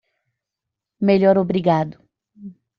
Melhor 1.07 1.37
obrigado. 1.37 1.95